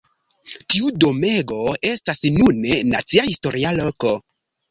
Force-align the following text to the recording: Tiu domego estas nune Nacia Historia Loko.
Tiu 0.73 0.87
domego 1.03 1.59
estas 1.91 2.23
nune 2.39 2.79
Nacia 2.95 3.27
Historia 3.27 3.77
Loko. 3.81 4.15